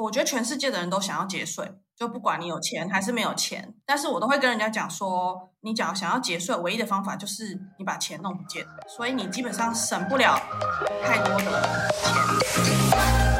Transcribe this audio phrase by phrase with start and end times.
[0.00, 10.40] 我觉得全世界的人都想要节税，就不管你有钱还是没有钱，但是我都会跟人家讲说，你只要想要节税，唯一的方法就是你把钱弄不见，所以你基本上省不了
[11.04, 13.39] 太多的钱。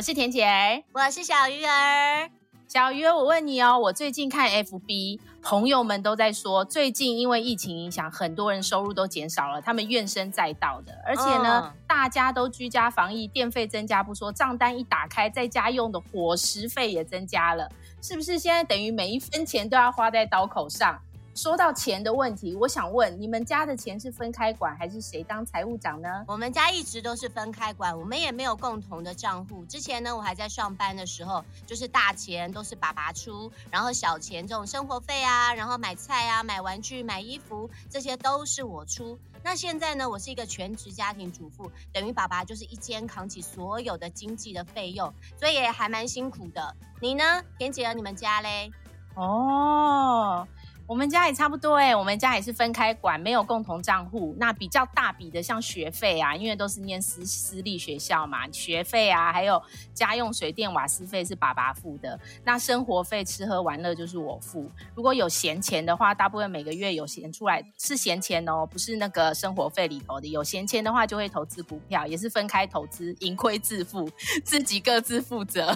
[0.00, 2.30] 我是田姐儿，我是小鱼儿。
[2.66, 10.94] 小鱼儿，我问你哦，我最近看 FB，朋友们都在说，最近因为疫情影响，很多人收入都减少了，他们怨声载道的。
[11.04, 18.38] 而且呢，嗯、大家都居家防疫，电费增加不说，账单一打开，在家用的伙食费也增加了，是不是？
[18.38, 20.98] 现在等于每一分钱都要花在刀口上。
[21.34, 26.24] 说到钱的问题，我想问你们家的钱是分开管，还是谁当财务长呢？
[26.26, 29.64] 我们家一直都是分开管，我们也没有共同的账户。
[29.66, 39.18] 之前呢，我还在上班的时候，就是大钱都是爸爸出，然后小钱这种生活费啊，然后买菜啊、买玩具、买衣服，这些都是我出。
[39.42, 46.76] 那现在呢，我是一个全职家庭主妇，等于爸爸就是一肩扛起所有的经济的费用，所以也还蛮辛苦的。
[47.00, 48.70] 你呢，田姐儿，你们家嘞？
[49.14, 50.46] 哦。
[50.90, 54.34] 我们家也差不多哎，我们家也是分开管，没有共同账户。
[54.40, 59.62] 那比较大笔的，像学费啊，因为都是念私私立学校嘛，学费啊，还有
[59.94, 62.18] 家用水电瓦斯费是爸爸付的。
[62.42, 64.68] 那生活费吃喝玩乐就是我付。
[64.96, 70.26] 如果有闲钱的话，大部分每个月有闲出来是闲钱哦，不是那个生活费里头的。
[70.26, 74.10] 有闲钱的话，就会投资股票，也是分开投资，盈亏自负，
[74.44, 75.72] 自己各自负责。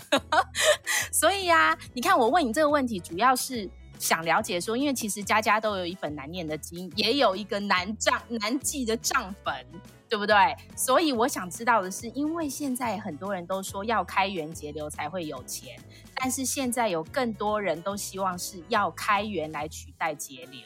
[1.13, 3.71] 所以呀，你看我问你这个问题，主要是。
[3.99, 9.55] 想了解说，因为其实家家都有一本难念的经，也有一个难账难记的账本，
[10.09, 10.35] 对不对？
[10.77, 15.79] 所以我想知道的是，因为现在很多人都说要开源节流才会有钱，
[16.15, 20.61] 但是现在有更多人都希望是要开源来取代节流。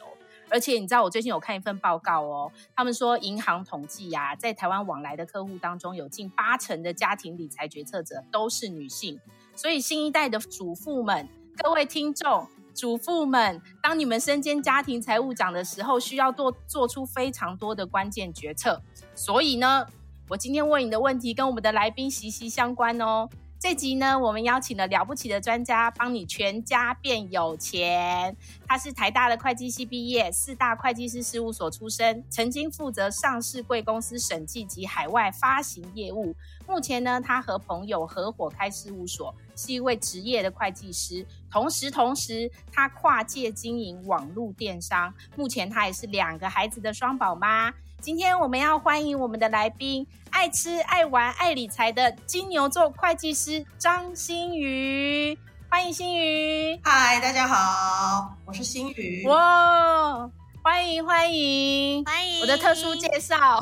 [0.50, 9.20] 而且你知道，我最近有看一份报告哦，他们说银行统计呀，在台湾往来的客户当中，有近八成的家庭理财决策者都是女性，
[9.54, 11.28] 所以新一代的主妇们，
[11.62, 12.48] 各位听众。
[12.78, 18.80] 主妇们，当你们身兼家庭财务长的时候，需要做做出非常多的关键决策。
[19.16, 19.84] 所以呢，
[20.28, 23.28] 我今天问你的问题跟我们的来宾息息相关哦。
[23.58, 28.36] 这集呢，我们邀请了了不起的专家，帮你全家变有钱。
[28.64, 36.32] 他是台大的会计系毕业，四大会计师事务所出身，曾经负责上市贵公司审计及海外发行业务。
[36.68, 41.26] 目前呢，他和朋友合伙开事务所，是一位职业的会计师。
[41.50, 45.12] 同时，同时他跨界经营网络电商。
[45.34, 47.74] 目前他也是两个孩子的双宝妈。
[48.00, 55.36] 今天我们要欢迎我们的来宾，爱吃、爱玩、爱理财的金牛座会计师张欣瑜，
[55.68, 56.78] 欢迎欣瑜。
[56.84, 59.26] 嗨，大家好，我是欣瑜。
[59.26, 60.30] 哇，
[60.62, 62.40] 欢迎欢迎欢迎！
[62.42, 63.60] 我的特殊介绍，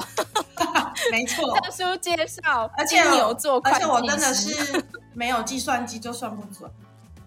[1.11, 4.85] 没错， 特殊介绍，而且金牛座会计师，而且我真的是
[5.17, 6.71] 没有计算机就算不准。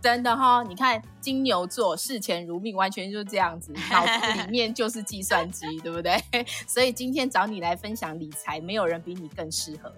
[0.01, 6.17] 真的哈、你看金牛座视钱如命，完全就是这样子，脑子里面就是计算机，对不对？
[6.65, 9.95] 所以今天找你来分享理财，没有人比你更适合了，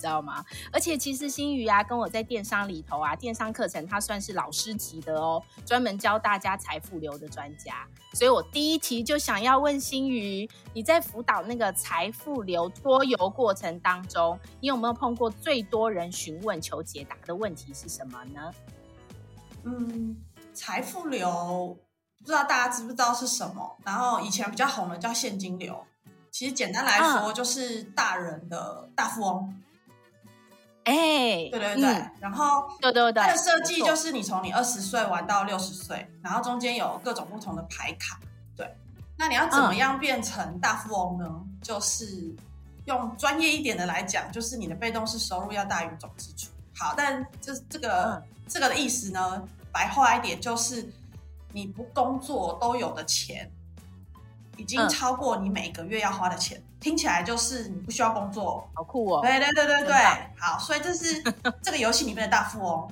[0.00, 0.44] 知道吗？
[0.72, 7.86] 而且其实欣瑜啊，跟我在电商里头啊，电商课程他算是老师级的哦，专门教大家财富流的专家。
[8.14, 18.52] 所以我第一题就想要问欣瑜，你在辅导那个财富流多游过程当中，你有没有碰过最多人询问求解答的问题是什么呢？
[19.62, 20.16] 嗯，
[20.54, 21.76] 财富流
[22.18, 23.76] 不知道大家知不知道是什么？
[23.84, 25.86] 然后以前比较红的叫现金流，
[26.30, 29.54] 其实简单来说就是大人的大富翁。
[30.90, 38.18] 哎、欸，对对对，嗯、然后对对对，它的设计就是你从你二十岁玩到六十岁，然后中间有各种不同的牌卡。
[38.56, 38.76] 对，
[39.16, 41.26] 那你要怎么样变成大富翁呢？
[41.28, 42.34] 嗯、就是
[42.86, 46.50] 用专业一点的来讲，就是你的被动式收入要大于总支出。
[46.74, 48.14] 好，但这这个。
[48.14, 48.22] 嗯
[48.52, 49.40] 这个的意思呢，
[49.70, 50.92] 白话一点就是，
[51.52, 53.48] 你不工作都有的钱，
[54.60, 56.58] 已经超过你每个月要花的钱。
[56.58, 59.20] 嗯、听起来就是你不需要工作，好酷哦！
[59.22, 59.96] 对对对对对，
[60.38, 61.22] 好，所以这是
[61.62, 62.90] 这个游戏里面的大富翁。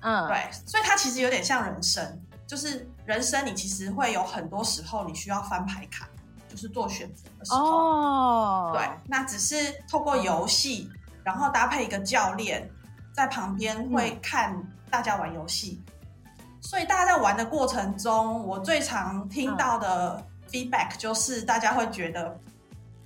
[0.00, 6.08] 嗯，对，所以它其实有点像人生，就是人生你其实会有很多时候你需要翻牌卡，
[6.48, 7.58] 就是做选择的时候。
[7.58, 10.90] 哦，对，那只是透过游戏，
[11.24, 12.70] 然后搭配一个教练。
[13.14, 14.58] 在旁边会看
[14.88, 15.82] 大家玩游戏，
[16.24, 16.32] 嗯，
[16.62, 22.38] 所以大家在玩的过程中，我最常听到的 feedback 就是大家会觉得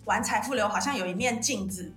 [0.05, 1.95] 玩财富流好像有一面镜子，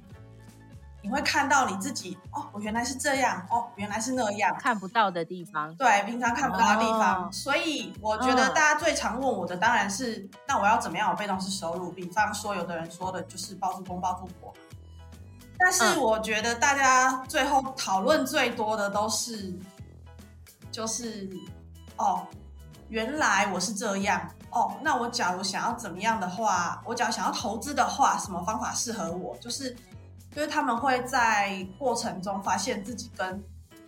[1.01, 7.23] 你会看到你自己哦，我原来是这样哦，原来是那样，看不到的地方，对，平常看不到的地方。
[7.23, 11.91] 哦、所以我觉得大家最常问我的当然是，嗯、那我要怎么样有被动式收入？
[11.91, 14.53] 比方说，有的人说的就是包租公包租婆，
[15.57, 19.53] 但是我觉得大家最后讨论最多的都是，
[20.71, 21.29] 就是
[21.97, 22.27] 哦，
[22.89, 29.35] 原来我是这样哦，那我假如想要怎么样的话，我假如想要投资的话，什么方法适合我？
[29.37, 29.75] 就是。
[30.31, 33.43] 就是他们会在过程中发现自己跟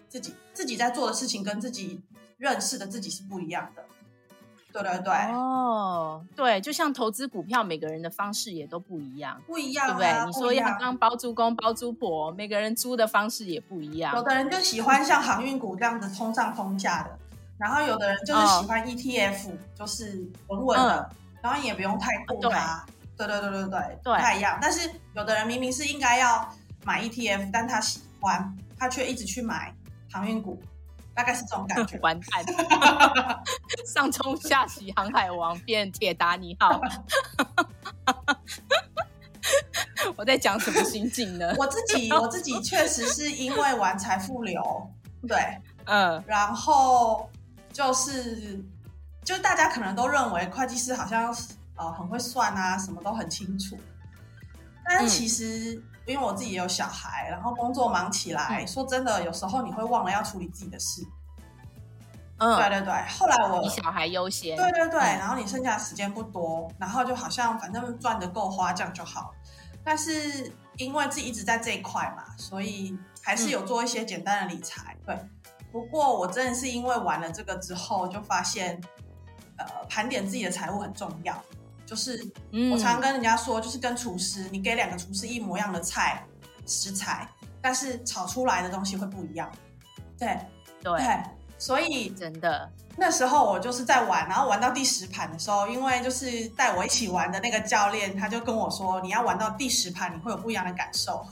[0.10, 2.02] 自己自己在做的事情跟自己
[2.40, 3.84] 认识的自己是不一样的，
[4.74, 5.14] 对对对。
[5.32, 10.26] 哦，对，就像投资股票，每个人的方式也都不一样，不一样，对不对？
[10.26, 14.16] 你说要当包租公、包租婆，每个人租的方式也不一样。
[14.16, 17.20] 有的人就喜欢像航运股这样子通上通下的，
[17.62, 22.84] 然后有的人就是喜欢 ETF，、哦、就是稳稳的，嗯、然后也不用太过它。
[23.16, 24.58] 对对对对对，不太一样。
[24.60, 26.52] 但是有的人明明是应该要
[26.84, 29.72] 买 ETF，但他喜欢，他却一直去买
[30.12, 30.60] 航运股，
[31.14, 32.00] 大概是这种感觉。
[32.02, 32.44] 完蛋，
[33.86, 36.82] 上冲下洗，航海王变铁达尼号。
[40.18, 41.54] 我在讲什么心境呢？
[41.60, 44.92] 我自己我自己确实是因为玩财富流，
[45.28, 45.38] 对，
[45.86, 47.30] 嗯，然后
[47.74, 48.64] 就是，
[49.24, 51.36] 就大家可能都认为会计师好像。
[51.78, 53.76] 呃，很会算啊，什么都很清楚。
[54.86, 61.02] 但是其实，嗯、因为我自己也有小孩，然后工作忙起来，嗯、说真的，有时候你会忘了要处理自己的事。
[62.38, 62.94] 嗯，对对对。
[63.18, 64.56] 后来我以小孩优先。
[64.56, 69.34] 对对对，嗯、然后你剩下的时间不多，然后就好像反正赚的够花这样就好。
[69.84, 74.96] 但是因为自己一直在这一块嘛，所以还是有做一些简单的理财。
[75.00, 75.30] 嗯、对，
[75.72, 78.80] 不过我真的是因为玩了这个之后，就发现，
[79.58, 81.42] 呃，盘点自己的财务很重要。
[81.86, 82.26] 就是
[82.72, 86.26] 我常常跟人家说，就是跟厨师，你给两个厨师一模一样的菜
[86.66, 87.28] 食材，
[87.62, 89.52] 但是炒出来的东西会不一样。
[90.18, 90.40] 对
[90.82, 91.24] 对，对，
[91.58, 101.26] 所以真的那时候我就是在玩，然后玩到第十盘的时候，因为就是带我一起玩的那个教练，他就跟我说，你要玩到第十盘，你会有不一样的感受。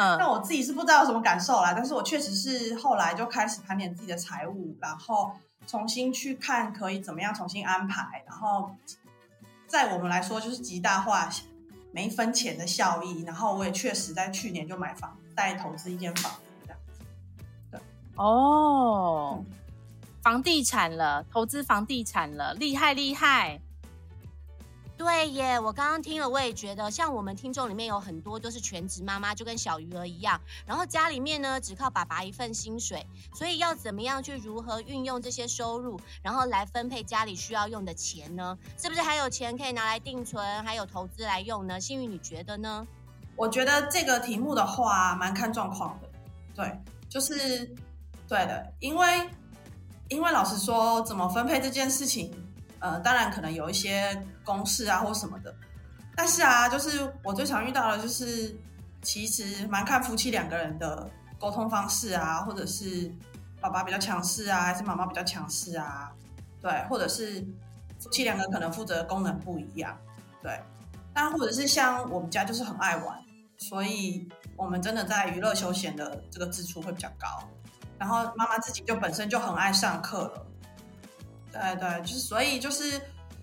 [0.00, 5.32] 嗯，那我自己是不知道有什么感受啦，但是我确实是后来就开始盘点自己的财务，然后
[5.66, 8.70] 重新去看可以怎么样重新安排，然后。
[9.70, 11.30] 在我们来说，就是极大化
[11.92, 13.22] 每一分钱的效益。
[13.22, 17.04] 然后我也确实在去年就买房，再投资一间房子这样子。
[17.70, 17.80] 对
[18.16, 19.46] 哦，嗯、
[20.24, 23.60] 房地产了，投资房地产了，厉害厉害。
[25.00, 38.58] 对耶，我刚刚听了，我也觉得，像我们听众里面有很多都是全职妈妈，就跟小鱼儿一样，然后家里面呢只靠爸爸一份薪水，所以要怎么样去如何运用这些收入，然后来分配家里需要用的钱呢？
[38.76, 41.80] 是不是还有钱可以拿来定存，还有投资来用呢？
[41.80, 42.86] 幸运，你觉得呢？
[43.36, 46.10] 我觉得这个题目的话，蛮看状况的。
[46.54, 47.64] 对，就是
[48.28, 49.26] 对的，因为
[50.10, 52.30] 因为老实说，怎么分配这件事情。
[52.80, 55.54] 呃，当然可能有一些公式啊或什么的，
[56.16, 58.58] 但是啊，就是我最常遇到的，就是
[59.02, 63.12] 其实蛮看夫妻两个人的沟通方式啊，或者是
[63.60, 66.10] 爸爸比较强势啊，还是妈妈比较强势啊，
[66.60, 67.46] 对，或者是
[67.98, 69.96] 夫妻两个可能负责的功能不一样，
[70.42, 70.58] 对，
[71.12, 73.18] 但或者是像我们家就是很爱玩，
[73.58, 77.46] 所以我们真的在娱乐休闲的这个支出会比较高，
[77.98, 80.46] 然后妈妈自己就本身就很爱上课了。
[81.52, 83.00] 对对，就是所以就是，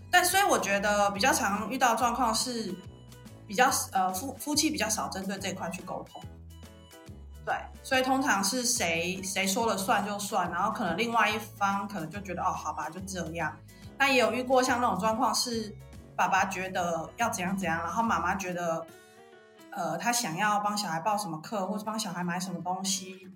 [0.09, 2.73] 但所以我觉得比较常遇到状况是，
[3.45, 6.21] 比较呃夫夫妻比较少针对这块去沟通。
[7.45, 13.57] 对，所以通常是谁谁说了算就算，然后可能另外一方可能就觉得哦，好吧，就这样。
[13.97, 15.75] 那也有遇过像那种状况是，
[16.15, 18.85] 爸爸觉得要怎样怎样，然后妈妈觉得，
[19.71, 23.27] 呃，他想要帮小孩报什么课，或者帮小孩买什么东西，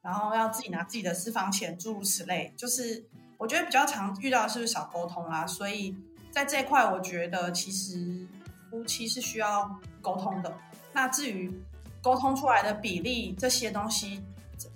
[0.00, 3.08] 然后要自己拿自己的私房钱，诸如此类，就是。
[3.38, 5.96] 我觉得比较常遇到的是少沟通啊，所以
[6.30, 8.26] 在这一块，我觉得其实
[8.70, 10.52] 夫妻是需要沟通的。
[10.92, 11.52] 那至于
[12.02, 14.24] 沟通出来的比例这些东西，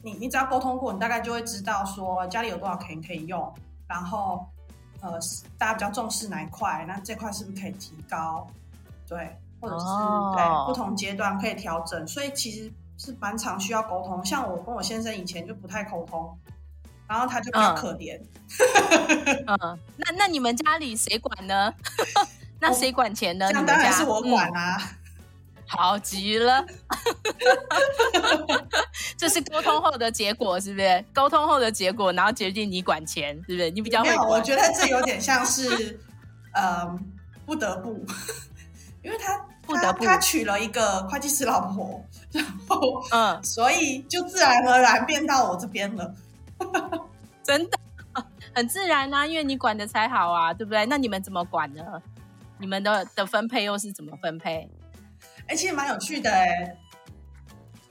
[0.03, 3.53] 你你只要沟通过，你大概就会知道说家里有多少钱可以用，
[3.89, 4.47] 然后
[5.01, 5.19] 呃
[5.57, 8.47] 大家比较重视哪一块，那这块是不是可以提高？
[9.09, 10.37] 对，或者是、oh.
[10.37, 14.25] 对不同阶段可以调整，所以其实是蛮常需要沟通。
[14.25, 16.39] 像我跟我先生以前就不太沟通。
[17.11, 18.17] 然后他就比较可怜。
[19.49, 21.75] 嗯，嗯，那那你们家里谁管呢？
[22.61, 23.51] 那谁管钱呢？
[23.53, 24.77] 那当然是我管啊。
[24.77, 24.87] 嗯、
[25.67, 26.65] 好极了。
[29.19, 31.05] 这是沟通后的结果，是不是？
[31.13, 33.69] 沟通后的结果，然后决定你管钱，是不是？
[33.71, 34.29] 你比较会管。
[34.29, 35.99] 我觉得这有点 像是，
[36.55, 36.97] 呃，
[37.45, 38.07] 不得不，
[39.03, 46.15] 因为他不得不他，他娶了一个会计师老婆，然后嗯，所以就自然而然变到我这边了。
[47.43, 47.79] 真的
[48.55, 50.85] 很自然啊，因为你管的才好啊，对不对？
[50.87, 51.83] 那你们怎么管呢？
[52.59, 54.69] 你们的的分配又是怎么分配？
[55.47, 56.79] 哎、欸，其实蛮有趣的哎、欸，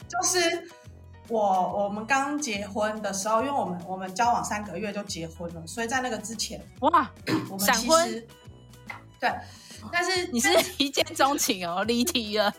[0.07, 0.69] 就是
[1.27, 7.09] 我我们刚结婚的时候，因为我们我们交往三个月就结婚了，所以在那个之前，哇，
[7.49, 8.27] 我们其实
[9.19, 9.29] 对，
[9.91, 12.53] 但是你是一见钟情哦， 离题了。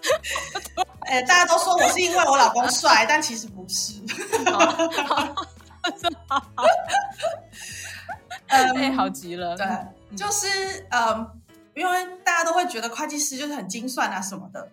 [1.02, 3.94] 哎、欸，大家都说我是因为我老公帅，但其实不是。
[8.48, 9.56] 嗯，哎，好极了。
[9.56, 9.66] 对，
[10.16, 11.40] 就是嗯，
[11.74, 14.68] 因为大家都会觉得会计师就是很精算啊什么的，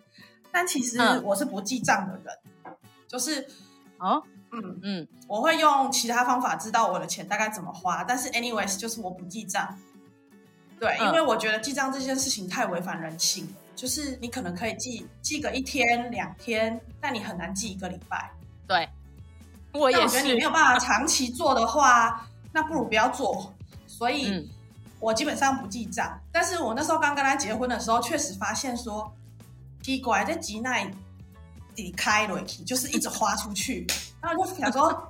[0.52, 2.26] 但其实我是不记账的人，
[2.66, 2.76] 嗯、
[3.08, 3.48] 就是
[4.00, 9.78] 哦，嗯嗯，我会用其他方法知道我的钱大概怎么花，但是 anyways 就是我不记账。
[10.80, 18.32] 对，因为我觉得记账这件事情太违反人性了，就是你可能可以记记个一天两天，但你很难记一个礼拜。
[18.68, 18.90] 对。
[19.78, 23.54] 我也是，我觉得你没有办法长期做的话， 那不如不要做。
[23.86, 24.50] 所以，
[25.00, 26.20] 我基本上不记账。
[26.32, 29.12] 但是我那时候刚跟他结婚的时候，确实发现说，
[29.82, 30.92] 奇怪，在吉奈
[31.74, 33.88] 底开了，就是一直花出去。
[34.22, 35.10] 然后我就想说，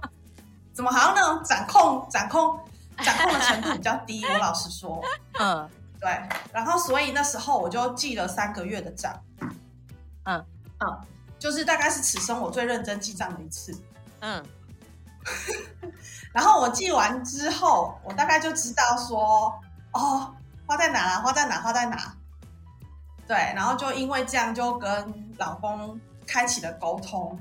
[0.74, 2.59] 怎么好像那种掌控、掌控、
[3.03, 4.24] 掌控的程度比较低？
[4.25, 5.03] 我老实说，
[5.39, 5.69] 嗯，
[6.00, 6.09] 对。
[6.53, 9.13] 然后，所以那时候我就记了三个月的账。
[10.25, 10.45] 嗯
[10.79, 10.97] 嗯，
[11.39, 13.77] 就是大概是此生我最认真记账的一次。
[14.21, 14.45] 嗯。
[16.34, 19.53] 然后我记完之后，我大概就知道说，
[19.91, 22.15] 哦，花在哪啦，花在哪，花在哪。
[23.27, 27.38] 对，然后就因为这样，就跟老公开启了沟通。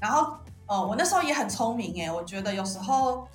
[0.00, 3.26] 然后，呃，我那时候也很聪明诶，我觉得有时候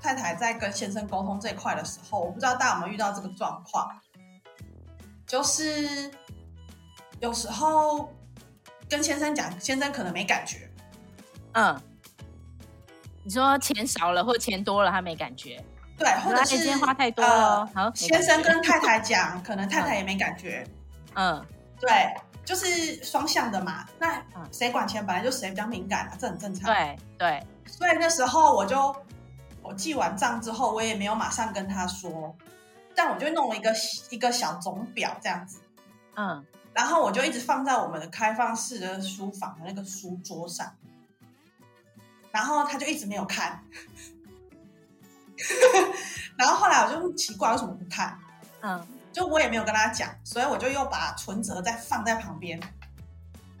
[0.00, 3.88] 太太在跟先生沟通这一块的时候，我不知道大家有没有遇到这个状况，
[5.26, 6.10] 就是
[7.20, 8.12] 有时候
[8.88, 10.68] 跟先生讲，先生可能没感觉，
[11.52, 11.80] 嗯。
[13.22, 15.62] 你说钱少了或钱多了，他没感觉。
[15.98, 17.66] 对，或者是今天花太多了。
[17.74, 20.66] 好、呃，先生跟太太讲，可能太太也没感觉。
[21.14, 21.44] 嗯，
[21.78, 23.84] 对，就是双向的嘛。
[23.98, 26.72] 那谁管钱，本来就谁比较敏感啊，这很正常。
[26.72, 27.46] 对对。
[27.66, 28.96] 所以那时候我就
[29.60, 32.34] 我记完账之后，我也没有马上跟他说，
[32.94, 33.70] 但我就弄了一个
[34.08, 35.60] 一个小总表这样子。
[36.16, 40.66] 嗯，然后我就一直放在我们的开放式的书房的那个书桌上。
[42.32, 43.62] 然后他就一直没有看，
[46.36, 48.18] 然后后来我就奇怪为什么不看，
[48.62, 52.60] 嗯，就我也没有跟他讲，所以我就又把存折再放在旁边，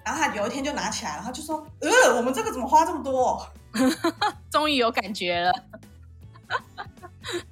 [0.04, 3.44] 然后他有一天就拿起来了，他就说：“呃，我们这个怎么花这么多？”
[4.50, 5.52] 终于有感觉了，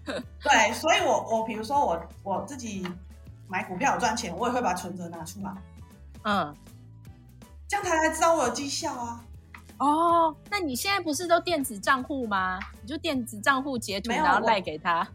[0.43, 2.87] 对，所以我我比如说我我自己
[3.47, 5.53] 买股票有赚钱，我也会把存折拿出来，
[6.25, 6.57] 嗯，
[7.69, 9.25] 这样他才知道我有绩效啊。
[9.79, 12.59] 哦，那你现在不是都电子账户吗？
[12.83, 15.07] 你就电子账户截图，然后赖给他，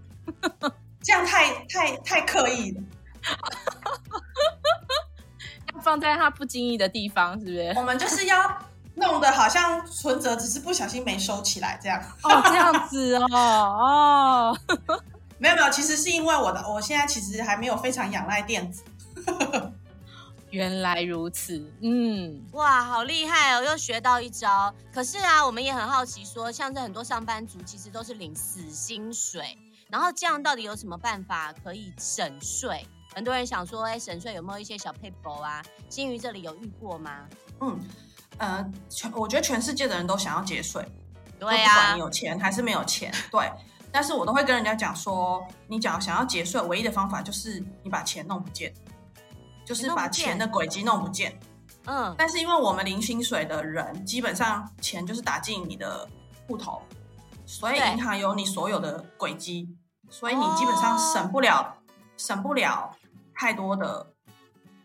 [1.03, 2.82] 这样太太太刻意了，
[5.75, 7.74] 要放在他不经意的地方，是不是？
[7.75, 8.58] 我们就是要
[8.96, 12.01] 弄得好像存折只是不小心没收起来这样。
[12.24, 14.58] 哦，这样子哦，哦，
[15.39, 18.82] 没有没有，其实是因为我的，我现在其实还没有非常仰赖电子。
[20.53, 24.72] 原来如此，嗯，哇，好厉害哦，又学到一招。
[24.93, 29.57] 可是啊，我们也很好奇说，说像是很多上班族其实都是领死薪水，
[29.89, 32.86] 然后这样到底有什么办法可以省税？
[33.15, 35.63] 很多人想说，哎，省税有没有一些小撇步啊？
[35.89, 37.27] 新瑜这里有遇过吗？
[37.62, 37.79] 嗯，
[38.38, 40.88] 呃，全我觉得全世界的人都想要节税，
[41.39, 43.51] 对呀、啊，不管你有钱还是没有钱，对。
[43.91, 48.74] 但是我都会跟人家讲说，你讲想要节税，唯一的方法就是你把钱弄不见。
[49.65, 51.39] 就是把钱的轨迹弄不见，
[51.86, 56.08] 嗯，但是因为我们零薪水的人，基本上钱就是打进你的
[56.48, 56.82] 户头，
[57.46, 59.70] 所以银行有你所有的轨迹，
[60.10, 61.74] 所以你基本上省不了，哦、
[62.17, 62.96] 省不了
[63.34, 64.08] 太多的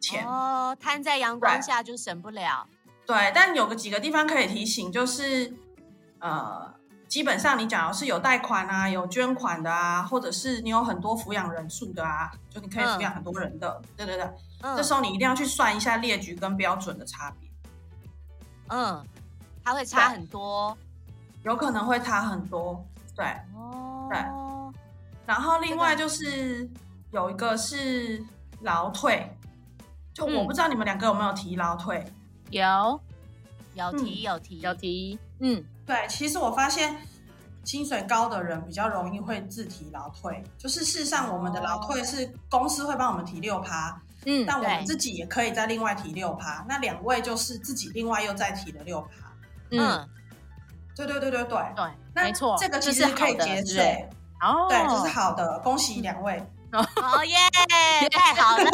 [0.00, 2.66] 钱哦，摊在阳光下就省不了。
[3.06, 5.54] 对，对，但有个几个地方可以提醒，就是
[6.20, 6.76] 呃。
[7.08, 14.30] 基本上，你假如是有贷款啊，有捐款的啊，或者是你有很多抚养人数的啊，就你可以抚养很多人的，嗯、对对对、
[14.62, 17.48] 嗯，这时候你一定要去算一下列举跟标准的差别。
[18.68, 19.04] 嗯，
[19.64, 20.76] 它会差很多，
[21.44, 22.84] 有可能会差很多，
[23.16, 23.24] 对，
[23.54, 24.18] 哦，对。
[25.26, 26.68] 然后另外就是
[27.10, 28.22] 有一个是
[28.60, 29.30] 劳退，
[30.12, 32.04] 就我不知道你们两个有没有提劳退，
[32.50, 33.00] 有，
[33.74, 34.60] 有提有提。
[34.60, 35.64] 有提，嗯。
[35.86, 36.96] 对，其实我发现
[37.64, 43.98] 薪水高的人比较容易会自提劳退，就是事实上我们的劳退是公司会帮我们提六趴，
[44.30, 49.08] 嗯，但我们自己也可以再另外提六趴，那两位就是自己另外又再提了六趴。
[49.70, 50.06] 嗯，
[50.94, 51.58] 对对对对对。
[51.75, 54.06] 对，没错，这个其实可以节税？
[54.42, 56.47] 哦，对，这是好的，恭喜两位。
[56.73, 57.25] 哦。
[57.25, 57.37] 耶！
[58.11, 58.70] 太好了，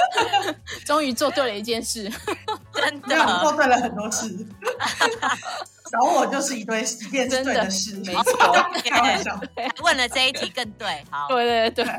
[0.86, 2.10] 终于做对了一件事，
[2.72, 3.40] 真的。
[3.42, 4.26] 做对了很多事。
[5.90, 8.52] 找我就是一堆一件对的事，没错。
[8.88, 9.38] 开玩笑，
[9.82, 11.84] 问了这一题更对，好，对对对，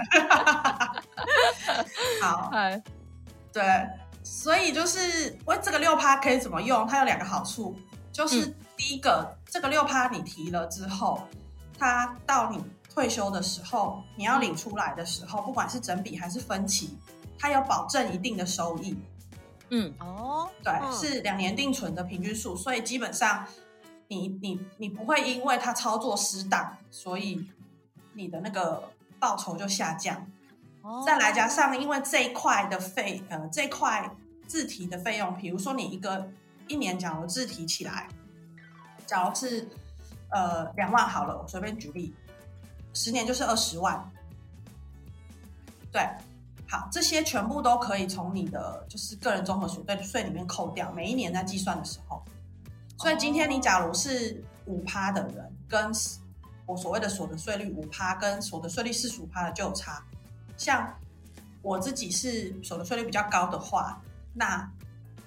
[2.21, 2.51] 好，
[3.51, 3.63] 对，
[4.23, 6.87] 所以就是喂这个六趴可以怎么用？
[6.87, 7.75] 它有两个好处，
[8.11, 11.27] 就是第一个，嗯、这个六趴你提了之后，
[11.77, 12.63] 它到你。
[12.91, 16.97] 退休的时候，你要领出来的时候，嗯、不管是整笔还是分期，
[17.37, 18.97] 它有保证一定的收益。
[19.69, 23.45] 嗯，哦，对，嗯、是两年定存的平均数，所以基本上
[24.09, 27.47] 你你你不会因为他操作失当，所以
[28.13, 30.27] 你的那个报酬就下降。
[30.81, 34.09] 哦、再来加上，因为这一块的费呃这一块
[34.47, 36.27] 自提的费用，比如说你一个
[36.67, 38.07] 一年假如自提起来，
[39.05, 39.69] 假如是
[40.31, 42.13] 呃两万好了，我随便举例。
[42.91, 44.11] 十年就是二十万，
[45.91, 46.01] 对，
[46.67, 52.23] 好，这些全部都可以从你的就是个人综合所得税里面扣掉，每一年在计算的时候。
[52.99, 55.89] 所以今天你假如是五趴的人，跟
[56.65, 60.03] 我所谓的所得税率五趴，跟所得税率四十五趴的就有差。
[60.57, 60.93] 像
[61.61, 64.01] 我自己是所得税率比较高的话，
[64.33, 64.69] 那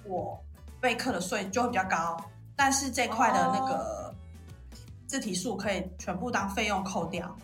[0.05, 0.39] 我
[0.79, 2.15] 被课的税就会比较高，
[2.55, 4.13] 但是这块的那个
[5.07, 7.35] 自提数可以全部当费用扣掉。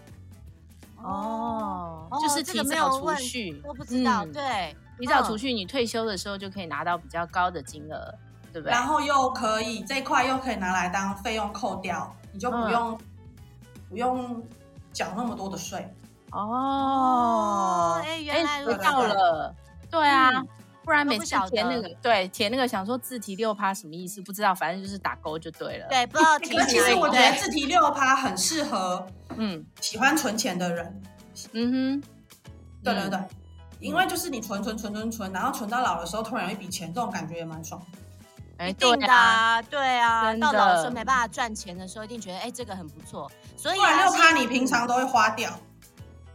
[0.97, 4.23] 哦，就是提早储蓄，我不知道。
[4.27, 8.13] 对，提早储蓄，你退休的时候就可以拿到比较高的金额，
[8.51, 8.71] 对不对？
[8.71, 12.99] 然后又可以这一块又可以拿来当费用扣掉，你就不用
[13.89, 14.43] 不用
[14.91, 15.93] 缴那么多的税。
[16.31, 19.55] 哦，哎，原来知道了。
[19.89, 20.31] 对啊，
[20.83, 24.21] 不然每次填那个，对，填那个想说自提六趴什么意思？
[24.21, 25.87] 不知道，反正就是打勾就对了。
[25.89, 26.49] 对，不知道提。
[26.67, 29.05] 其实我觉得自提六趴很适合。
[29.37, 31.01] 嗯，喜欢存钱的人，
[31.53, 32.03] 嗯哼，
[32.83, 33.29] 对对对，嗯、
[33.79, 37.81] 因为就是你存存存存存，然后存到老的时候突然有一笔钱，这种感觉也蛮爽。
[38.59, 43.31] 哎，对啊，对啊，的到老的时候没办法赚钱的时候，一定觉得哎，这个很不错。
[43.55, 45.57] 所以六趴你平常都会花掉，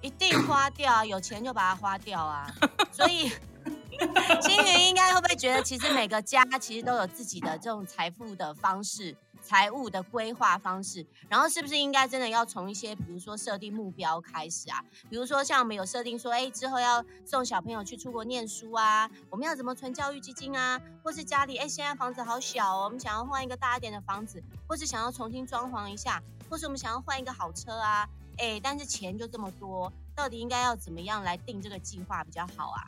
[0.00, 2.50] 一定花掉，有钱就把它花掉啊。
[2.90, 3.28] 所以，
[4.40, 9.14] 青云应该会不会觉得，其实每个家其实都有自己的这种财富的方式？
[9.44, 14.82] 财务的规划方式，然后是不是应该真的要从一些，比如说设定目标开始啊？
[15.10, 20.80] 比如说像我们有设定说，哎，之后要送小朋友去出国念书啊，我们要怎么存教育基金啊？
[21.02, 28.08] 或是家里，哎，现在房子好小哦，我们想要换一个大一点的房子，或是想要重新装潢一下，或是我们想要换一个好车啊？
[28.38, 32.86] 哎，但是钱就这么多，到底应该要怎么样来定这个计划比较好啊？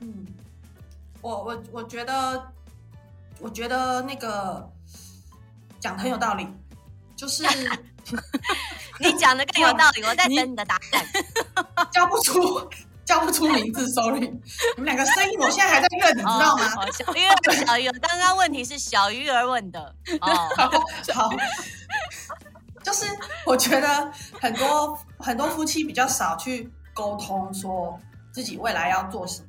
[0.00, 0.26] 嗯，
[1.22, 2.52] 我我我觉得，
[3.38, 4.68] 我觉得那个。
[5.86, 6.48] 讲的很有道理，
[7.14, 7.44] 就是
[8.98, 10.02] 你讲的更有道理。
[10.02, 11.06] 我在等你的答案，
[11.92, 12.68] 叫不出
[13.04, 14.18] 叫不出名字，sorry。
[14.76, 16.66] 你们两个声音，我现在还在认，你知道吗？
[16.90, 19.94] 小鱼儿，小鱼儿，刚刚问题是小鱼儿问的。
[20.20, 20.28] 哦，
[21.14, 21.30] 好，
[22.82, 23.06] 就是
[23.44, 27.96] 我觉得很多很多夫妻比较少去沟通，说
[28.32, 29.40] 自己未来要做什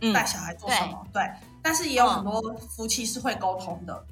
[0.00, 1.20] 么，带小孩做什么，对。
[1.64, 2.40] 但是也有很多
[2.76, 4.06] 夫妻是会沟通的。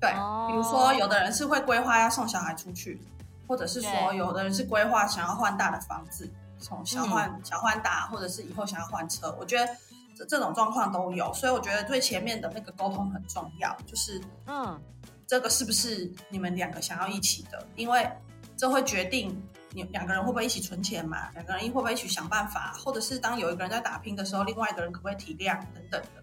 [0.00, 0.10] 对，
[0.48, 3.00] 比如说有的人是会规划要送小孩出去，
[3.46, 9.36] 或者是说有的人是规划想要换大的房子，从小换、嗯、小换大，或者是以后想要换车。
[9.40, 9.76] 我觉得
[10.16, 14.80] 这这种状况都有，所以我觉得最前面的那个沟通很重要，就是嗯，
[15.26, 17.66] 这个是不是你们两个想要一起的？
[17.74, 18.08] 因为
[18.56, 19.40] 这会决定
[19.72, 26.22] 你两个人会不会一起存钱嘛，两个人会不会一起想办法，或者是当有一个人在打拼的时候，另外一个人可不可以体谅等等的。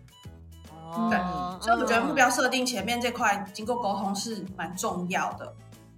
[1.10, 1.20] 对，
[1.62, 5.54] 所以我觉得目标设定前面这块经过沟通是蛮重要的。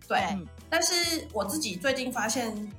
[0.08, 0.38] 对，
[0.70, 2.72] 但是我自己最近发现，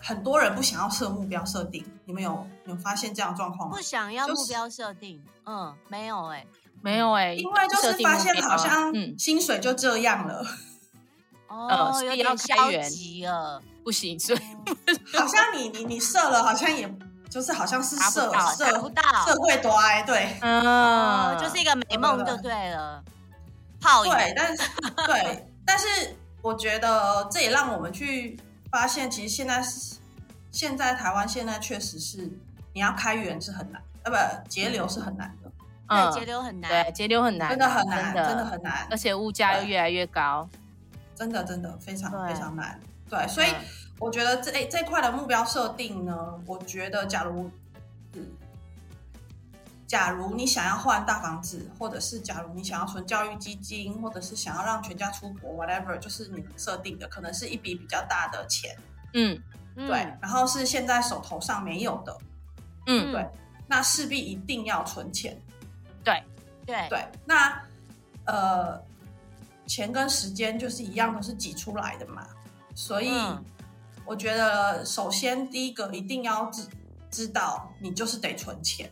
[0.00, 1.84] 很多人不想要设目标设定。
[2.06, 3.76] 你们有有发现这样状况吗？
[3.76, 6.46] 不想要目标设定，嗯，没有哎，
[6.80, 10.46] 没有哎，因为就是发现好像薪水就这样了。
[11.48, 14.38] 哦，有点消极了，不行，所以
[15.16, 16.88] 好像你你你设了，好像也。
[17.28, 19.02] 就是好像是社社不到。
[19.26, 23.02] 社会多爱对，嗯，就是一个美梦就对了，
[23.80, 24.62] 泡对，但是
[25.06, 25.86] 对， 但是
[26.42, 28.38] 我觉得这也让我们去
[28.70, 29.96] 发现，其实现在是
[30.50, 32.30] 现在台湾现在确实是
[32.72, 35.50] 你要开源是很难，呃，不节流是很难的，
[35.88, 40.48] 对，节流很难，对，节流很难，真的很难，真的很难，而且物价又越来越高，
[41.16, 43.48] 真的真的非常非常难，对，所以
[43.98, 47.50] 我觉得这诶这块的目标设定呢，我觉得假如，
[48.12, 48.28] 嗯，
[49.86, 58.76] 假如你想要换大房子，或者是假如你想要存教育基金，或者是想要让全家出国，whatever，就是你设定的，可能是一笔比较大的钱，
[59.14, 59.40] 嗯，
[59.74, 59.88] 对，
[60.20, 62.16] 然后是现在手头上没有的，
[62.86, 63.26] 嗯，对，
[63.66, 65.40] 那势必一定要存钱，
[66.04, 66.22] 对，
[66.66, 67.62] 对，对，那
[68.26, 68.82] 呃，
[69.66, 72.26] 钱跟时间就是一样，都是挤出来的嘛，
[72.74, 73.10] 所以。
[73.10, 73.44] 嗯
[74.08, 76.64] 我觉得首先第一个一定要知
[77.10, 78.88] 知道，你就是得存钱，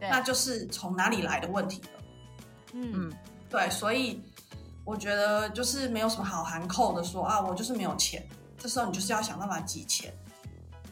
[0.00, 1.88] 那就是从哪里来的问题了。
[2.72, 3.12] 嗯，
[3.48, 4.20] 对，所以
[4.84, 10.12] 我觉得就是没有什么好含扣的说啊，我就是没有钱，这时候你就是要想办法挤钱，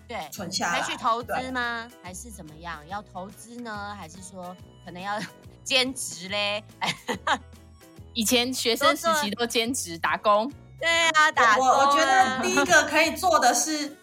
[0.06, 0.80] 对，存下来。
[0.80, 1.90] 还去投资吗？
[2.04, 2.86] 还是怎么样？
[2.86, 3.96] 要投资呢？
[3.98, 5.20] 还是说可能要
[5.64, 6.62] 兼职嘞？
[8.14, 10.50] 以前学生时期都兼职打工。
[10.80, 13.96] 对啊，打工啊，我我觉得第一个可以做的是，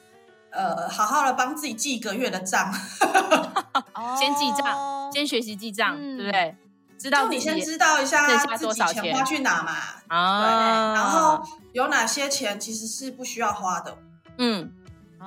[0.52, 2.74] 呃，好好的帮自己记一个月的账，
[4.19, 6.56] 先记账，先学习记账，嗯、对不对？
[6.97, 9.74] 知道你先知道一下自己钱花去哪嘛，
[10.08, 11.43] 啊，对，然后
[11.74, 13.97] 有哪些钱其实是不需要花的，
[14.38, 14.71] 嗯，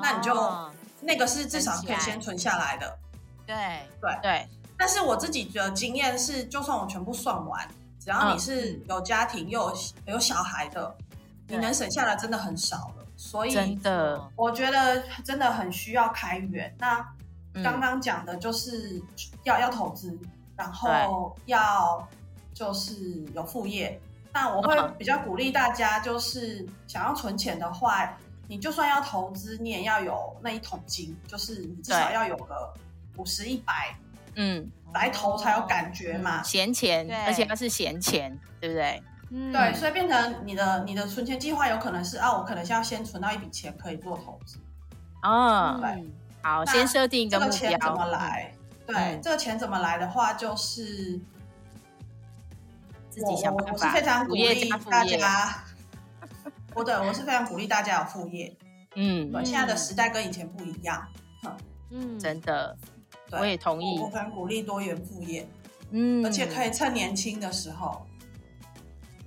[0.00, 2.98] 那你就、哦、那个是至少可以先存下来的，
[3.46, 3.56] 对
[4.00, 4.48] 对对。
[4.76, 7.68] 但是我自己的经验是，就算我全部算完，
[8.04, 10.94] 只要你是有家庭又有有小孩的。
[11.46, 16.74] 你能省下来真的很少了，所以真的，我觉得真的很需要开源。
[16.78, 17.06] 那
[17.62, 18.98] 刚刚讲的就是
[19.42, 20.18] 要、嗯、要投资，
[20.56, 22.08] 然后要
[22.54, 24.00] 就是有副业。
[24.32, 28.16] 那我会比较鼓励大家，就是想要存钱的话，
[28.48, 32.72] 你就算要投资，你也要有那一桶金，就是你至少要有个
[33.18, 33.94] 五十一百，
[34.36, 36.42] 嗯，来投才有感觉嘛。
[36.42, 39.02] 闲钱，而且它是闲钱，对不对？
[39.30, 44.58] 嗯、对，所以变成你的你的存钱计划有可能是啊，我可能先要先存到一笔钱可以做投资。
[45.22, 46.04] 哦，对，
[46.42, 47.52] 好，先设定一个目标。
[47.52, 48.52] 这个钱怎么来？
[48.86, 51.18] 对，嗯、这个钱怎么来的话，就是
[53.10, 53.72] 自己想办法。
[53.72, 55.64] 我我是非常鼓励大家，
[56.74, 58.56] 我对我是非常鼓励大家有副业。
[58.94, 61.04] 嗯，对，现在的时代跟以前不一样。
[61.90, 62.76] 嗯，真的，
[63.40, 63.98] 我也同意。
[63.98, 65.46] 我反鼓励多元副业。
[65.90, 68.06] 嗯，而且可以趁年轻的时候。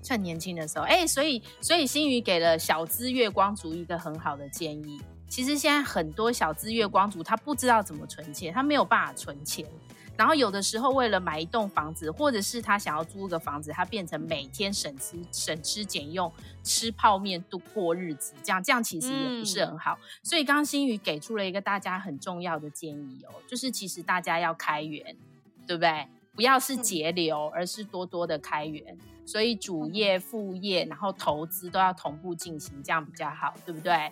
[0.03, 5.01] 趁年轻的时候，哎、欸，所以所以新宇给了小资月光族一个很好的建议。
[5.27, 9.65] 其实现在很多小资月光族他不知道怎么存钱，他没有办法存钱。
[10.17, 16.31] 然后有的时候为了买一栋房子，或者是他想要租个房子，他变成每天省吃省吃俭用，
[16.63, 19.97] 吃泡面度过日子，这样这样其实也不是很好。
[20.01, 25.15] 嗯、所以刚刚新宇给出了一个大家很重要的建议哦，就是其实大家要开源，
[25.67, 26.07] 对不对？
[26.35, 28.97] 不要是节流，而是多多的开源。
[29.25, 34.09] 所以主业、副业，然后投资都要同步进行，这样比较好，对不对？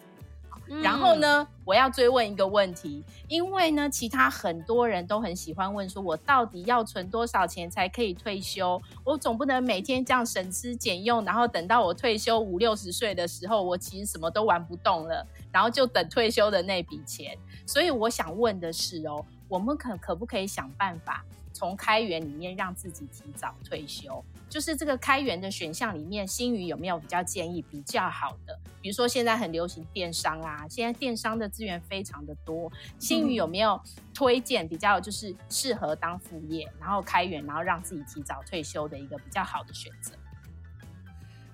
[0.82, 8.82] 然后呢，我要追问一个问题，因为呢，其他很多人都很喜欢问说，我到底要存多少钱才可以退休？
[9.04, 17.38] 我总不能每天这样省吃俭用，然后等到我退休五六十岁的时候，我其实什么都玩不动了，然后就等退休的那笔钱。
[17.66, 21.24] 所以我想问的是哦，我们可可不可以想办法
[21.56, 24.22] 从开源里面让自己提早退休？
[24.50, 28.60] 就是这个开源的选项里面，新宇有没有比较建议比较好的？
[28.82, 33.80] 比如说现在很流行电商啊，现在电商的资源非常的多，新宇有没有
[34.14, 40.12] 推荐比较就是适合当副业，然后开源，然后让自己提早退休的一个比较好的选择？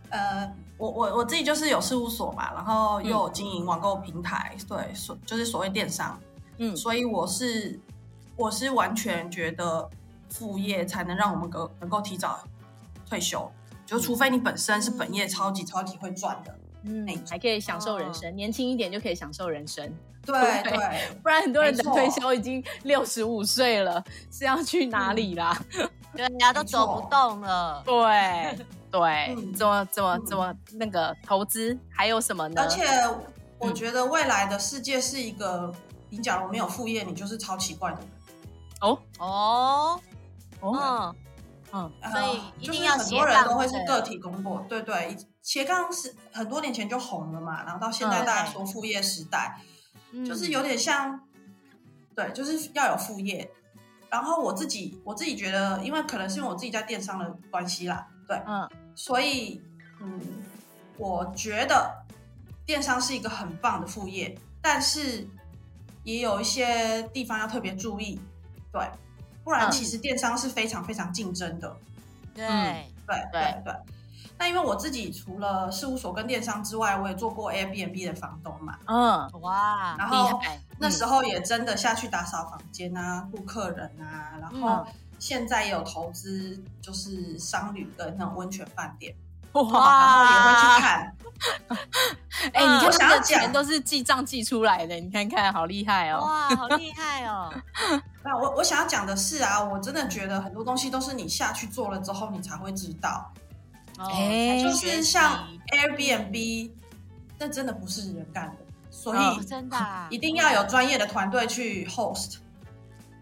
[0.09, 6.19] 呃，我我我自己就是有事务所嘛，然后又有经营网购平台，嗯、对，所就是所谓电商，
[6.57, 7.79] 嗯，所以我是
[8.35, 9.89] 我是完全觉得
[10.29, 12.43] 副业才能让我们能能够提早。
[13.09, 13.51] 退休，
[13.85, 19.85] 就除非你本身是本业超级超级会赚的，嗯，还可以享受人生，哦、年轻一点就可以享受人生，
[20.25, 25.61] 对对，对，不然很多人的退休已经六十五岁了，是要去哪里啦？
[26.15, 28.57] 对，人家都走不动了，对
[28.89, 32.61] 对，怎么怎么怎么那个投资还有什么呢？
[32.61, 32.85] 而且
[33.57, 35.69] 我觉得未来的世界是一个，
[36.09, 38.07] 你假如没有副业，你就是超奇怪的人。
[38.81, 38.99] 哦。
[39.19, 40.01] 哦。
[40.59, 41.15] 哦。
[41.15, 41.15] 嗯。
[41.73, 49.57] 嗯，所以一定要斜杠，就是很多人都会是个体工作，对对，斜杠是很多年前就红了嘛，然后到现在大家说副业时代，
[50.11, 51.21] 嗯、就是有点像，
[52.13, 53.49] 对，就是要有副业。
[54.09, 59.61] 然后我自己我自己觉得，因为可能是因为我自己在电商的关系啦，对，嗯，所以
[60.01, 60.19] 嗯，
[60.97, 62.03] 我觉得
[62.65, 65.25] 电商是一个很棒的副业，但是
[66.03, 68.19] 也有一些地方要特别注意，
[68.71, 68.81] 对。
[69.43, 71.75] 不然，其实电商是非常非常竞争的。
[72.33, 73.73] 对、嗯、对对对。
[74.37, 78.77] 那因为我自己除了事务所跟电商之外，我也做过 Airbnb 的房东嘛。
[78.85, 80.39] 嗯，哇，然后
[80.77, 84.85] 那时候也真的下去打扫房间啊，顾客人啊，然后
[85.17, 89.15] 现在也有投资，就是商旅跟那种温泉饭店。
[89.53, 91.15] 哇，然后也会去看。
[92.53, 96.21] 哎、欸，你看我想要钱都是记账记出来的，你看看，好厉害哦！
[96.21, 97.51] 哇，好厉害哦！
[98.23, 103.31] 那我我想要讲的是啊，我真的觉得很多东西都是你下去做了之后，你才会知道。
[103.97, 106.71] 哎、哦，就是像 Airbnb，
[107.39, 108.57] 那真的不是人干的，
[108.91, 112.37] 所以、哦、真的、啊、一定要有专业的团队去 host。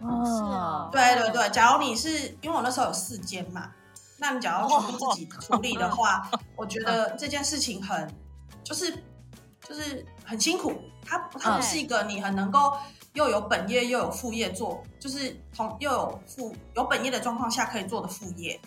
[0.01, 0.89] 哦，是哦。
[0.91, 3.71] 对对对，假如你是因为我那时候有四间嘛。
[4.19, 8.13] 那你假如全部自己处理的话，哦、 我觉得这件事情很，
[8.63, 8.93] 就是
[9.67, 10.73] 就是很辛苦。
[11.05, 12.73] 它它不是一个你很能够
[13.13, 18.59] 又有本业又有副业做，就是同又有副有本业的状况下可以做的副业。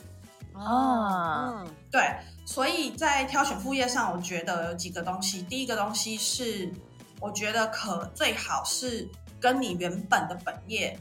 [0.55, 2.03] 哦，对，
[2.45, 5.43] 所以在挑选副业上，我觉得有几个东西。
[5.43, 6.73] 第一个东西是，
[7.21, 9.09] 我觉得可最好是
[9.41, 10.99] 跟你原本的本业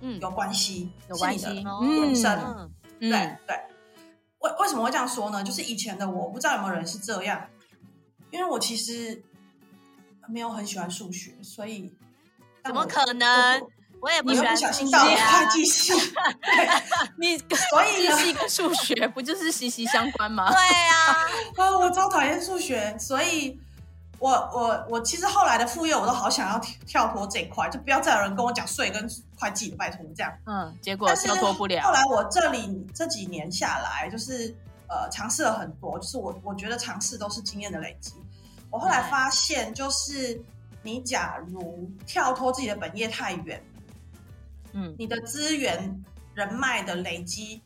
[0.00, 0.20] 嗯。
[0.20, 3.71] 有关系，有关系，原生，嗯，对对。
[4.42, 5.42] 为为什么会这样说呢？
[5.42, 7.48] 就是以前的我不知道有没有人是这样，
[8.30, 9.22] 因为我其实
[10.28, 11.92] 没有很喜欢数学，所以
[12.64, 13.60] 怎么可能？
[14.00, 15.92] 我，也不喜欢、啊、不小心到了会计系，
[17.18, 20.50] 你所以是跟数学不就是息息相关吗？
[20.50, 21.26] 对啊，
[21.56, 23.60] 啊，我超讨厌数学，所以。
[24.22, 30.32] 我我我其实后来的副业我都好想要跳跳脱这一块，就不要再有人跟我讲税跟会计的，拜托这样。
[30.46, 31.82] 嗯，结果跳脱不了。
[31.82, 34.54] 后来我这里这几年下来，就是
[34.88, 38.12] 呃尝试了很多，就是我我觉得尝试都是经验的累积。
[38.70, 40.40] 我后来发现，就是
[40.84, 43.60] 你假如跳脱自己的本业太远，
[44.70, 46.00] 嗯，你的资源
[46.32, 47.60] 人脉的累积。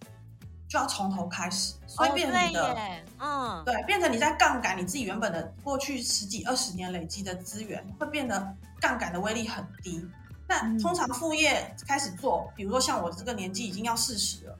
[0.68, 2.74] 就要从头开始，所以变成你的，
[3.20, 10.04] 哦、嗯，对，变成你在杠杆你自己原本的过去十几二十年累积的资源，会变得杠杆的威力很低。
[10.48, 14.58] 那通常副业开始做，比如说像我这个年纪已经要四十了，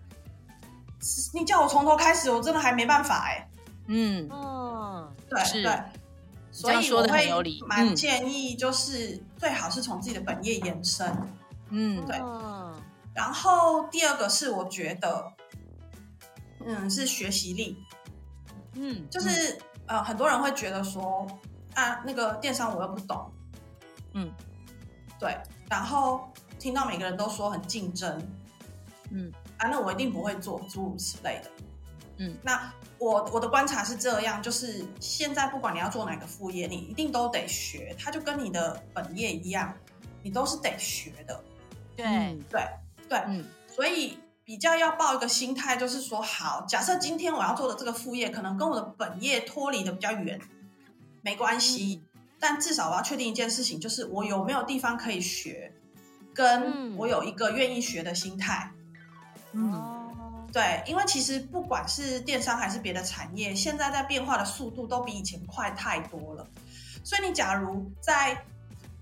[1.34, 3.48] 你叫我从头开始，我真的还没办法哎、欸。
[3.88, 5.80] 嗯嗯，对对，
[6.52, 7.28] 所以我会
[7.66, 11.12] 蛮建议，就是最好是从自己的本业延伸。
[11.70, 12.16] 嗯，对。
[13.12, 15.32] 然后第二个是我觉得。
[16.68, 17.78] 嗯，是学习力。
[18.74, 19.54] 嗯，就是、
[19.86, 21.24] 嗯、呃，很多人会觉得说
[21.74, 23.32] 啊，那个电商我又不懂。
[24.14, 24.30] 嗯，
[25.20, 25.38] 对。
[25.70, 28.20] 然后听到每个人都说很竞争。
[29.10, 31.50] 嗯，啊，那我一定不会做，诸如此类的。
[32.18, 39.72] 嗯，那我我的观察是这样，就是现在不管你要做哪个副业，你一定都得学，它就跟你的本业一样，
[40.22, 41.44] 你都是得学的。
[41.96, 42.68] 对、嗯、对
[43.08, 44.18] 对，嗯，所以。
[44.46, 50.40] 比较要抱一个心态，就是说，好，假设今天我要做的这个副业，可能跟我的本业脱离的比较远，
[51.20, 55.72] 没关系，嗯、但至少我要确定一件事情，就是我有没有地方可以学，
[56.32, 58.70] 跟我有一个愿意学的心态。
[59.50, 66.46] 嗯，对，因为其实不管是电商还是别的产业，现在在变化的速度都比以前快太多了，
[67.02, 68.44] 所以你假如在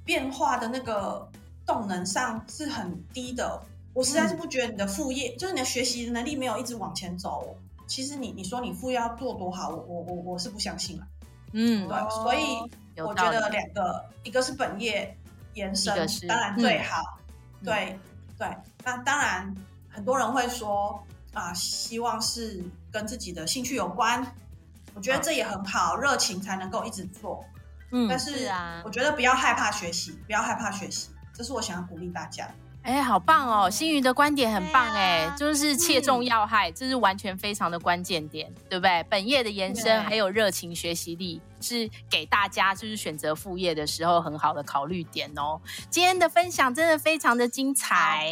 [0.07, 1.31] 变化的那个
[1.67, 3.61] 动能上是很低的。
[3.95, 7.57] 我实在是不觉得你的副业、嗯、就是你的学习能力没有一直往前走。
[7.87, 11.07] 其实你你说你副业要做多好，我我我我是不相信了。
[11.53, 12.59] 嗯，对，所以
[13.01, 15.17] 我觉得两个，一个是本业
[15.53, 15.95] 延伸，
[16.27, 17.19] 当然最好。
[17.61, 17.99] 嗯、对
[18.37, 18.49] 对，
[18.83, 19.55] 那当然
[19.89, 21.01] 很多人会说
[21.33, 24.27] 啊，希望是跟自己的兴趣有关。
[24.95, 27.45] 我觉得这也很好，热情才能够一直做。
[27.93, 32.49] 嗯，但是啊，我觉得不要害怕学习，不要害怕学习，这是我想要鼓励大家。
[32.85, 33.71] 哎，好棒哦！
[33.71, 39.03] 星云的观点很棒哎，啊、就是切中要害，嗯、这是完全非常的关键点，对不对？
[39.09, 41.41] 本业的延伸，还有热情学习力。
[41.65, 45.59] 是给大家就是选择副业的时候很好的考虑点哦。
[45.89, 48.31] 今天的分享真的非常的精彩，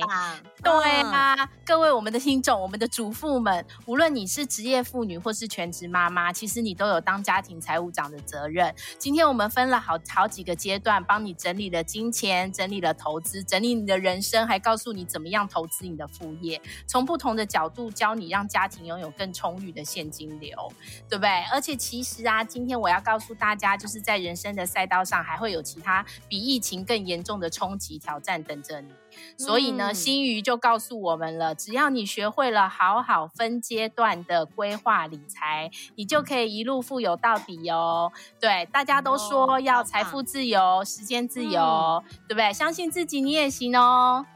[0.63, 8.75] 对啊，嗯、各位我们的听众，我们的主妇们，无论你是职业妇女或是全职妈妈，其实你都有当家庭财务长的责任。
[8.99, 20.71] 今天我们分了好好几个阶段，帮你整理了金钱，整理了投资，整理你的人生，还告诉你怎么样投资你的副业，从不同的角度教你让家庭拥有更充裕的现金流，
[21.09, 21.31] 对不对？
[21.51, 23.22] 而且其实啊，今天我要告诉。
[23.23, 28.93] 告诉大家，就是在人生的赛道上，还会有其他比疫情更严重的冲击挑战等着你。
[29.39, 38.11] 所以呢，新鱼就告诉我们了，只要你学会了好好分阶段的规划理财，你就可以一路富有到底哦。
[38.41, 42.53] 对，大家都说要财富自由、时间自由，对不对？
[42.53, 44.27] 相信自己，你也行哦。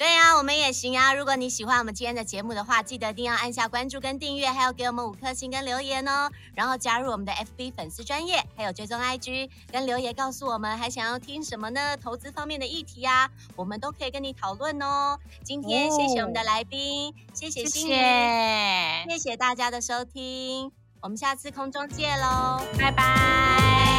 [0.00, 1.12] 对呀、啊，我们也行啊。
[1.12, 6.30] 如果你喜欢我们今天的节目的话，记得一定要按下关注跟订阅，还有给我们五颗星跟留言哦。
[6.54, 11.98] 然后加入我们的 FB 粉丝专业，还有追踪 IG 跟留言，告诉我们还想要听什么呢？
[11.98, 15.18] 投资方面的议题啊，我们都可以跟你讨论哦。
[15.44, 23.89] 今天谢谢我们的来宾，哦、谢谢心仪，谢谢大家的收听，我们下次空中见喽，拜拜。